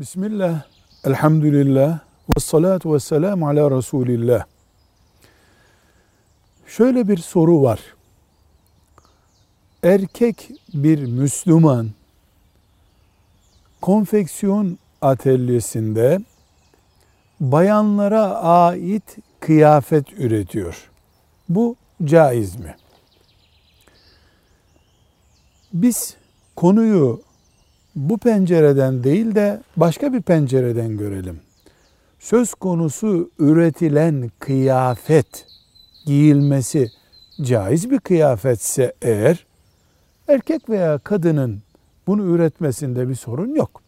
Bismillah, 0.00 0.62
elhamdülillah, 1.04 1.98
ve 2.36 2.40
salatu 2.40 2.94
ve 2.94 3.00
selamu 3.00 3.48
ala 3.48 3.70
Resulillah. 3.70 4.44
Şöyle 6.66 7.08
bir 7.08 7.16
soru 7.16 7.62
var. 7.62 7.80
Erkek 9.82 10.50
bir 10.74 11.06
Müslüman 11.06 11.90
konfeksiyon 13.80 14.78
atölyesinde 15.00 16.20
bayanlara 17.40 18.24
ait 18.34 19.16
kıyafet 19.40 20.12
üretiyor. 20.12 20.90
Bu 21.48 21.76
caiz 22.04 22.56
mi? 22.56 22.76
Biz 25.72 26.16
konuyu 26.56 27.29
bu 27.96 28.18
pencereden 28.18 29.04
değil 29.04 29.34
de 29.34 29.62
başka 29.76 30.12
bir 30.12 30.22
pencereden 30.22 30.96
görelim. 30.96 31.40
Söz 32.18 32.54
konusu 32.54 33.30
üretilen 33.38 34.30
kıyafet 34.38 35.46
giyilmesi 36.06 36.90
caiz 37.42 37.90
bir 37.90 37.98
kıyafetse 37.98 38.94
eğer 39.02 39.46
erkek 40.28 40.68
veya 40.68 40.98
kadının 40.98 41.62
bunu 42.06 42.34
üretmesinde 42.34 43.08
bir 43.08 43.14
sorun 43.14 43.54
yok. 43.54 43.82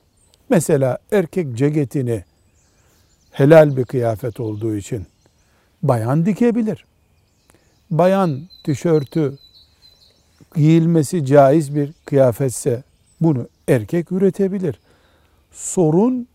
Mesela 0.48 0.98
erkek 1.12 1.57
ceketini 1.57 2.24
helal 3.30 3.77
bir 3.77 3.84
kıyafet 3.84 4.41
olduğu 4.41 4.77
için 4.77 5.07
bayan 5.82 6.27
dikebilir. 6.27 6.84
Bayan 7.91 8.41
tişörtü 8.65 9.38
giyilmesi 10.57 11.27
caiz 11.27 11.74
bir 11.74 11.93
kıyafetse 12.05 12.82
bunu 13.23 13.49
erkek 13.69 14.12
üretebilir. 14.12 14.81
Sorun 15.53 16.29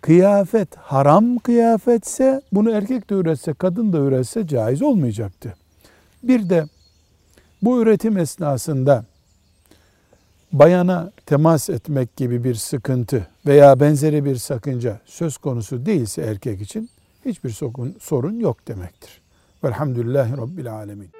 kıyafet 0.00 0.76
haram 0.76 1.38
kıyafetse 1.38 2.42
bunu 2.52 2.70
erkek 2.70 3.10
de 3.10 3.14
üretse 3.14 3.52
kadın 3.52 3.92
da 3.92 3.98
üretse 3.98 4.46
caiz 4.46 4.82
olmayacaktı. 4.82 5.54
Bir 6.22 6.48
de 6.48 6.64
bu 7.62 7.82
üretim 7.82 8.18
esnasında 8.18 9.04
bayana 10.52 11.12
temas 11.26 11.70
etmek 11.70 12.16
gibi 12.16 12.44
bir 12.44 12.54
sıkıntı 12.54 13.26
veya 13.46 13.80
benzeri 13.80 14.24
bir 14.24 14.36
sakınca 14.36 15.00
söz 15.06 15.36
konusu 15.36 15.86
değilse 15.86 16.22
erkek 16.22 16.60
için 16.60 16.90
hiçbir 17.24 17.50
sorun 18.00 18.40
yok 18.40 18.68
demektir. 18.68 19.20
Velhamdülillahi 19.64 20.36
Rabbil 20.36 20.72
Alemin. 20.72 21.10